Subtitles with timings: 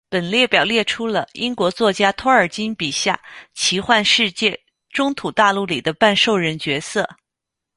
[0.09, 3.19] 本列表列出了英国作家托尔金笔下
[3.53, 7.07] 奇幻世界中土大陆里的半兽人角色。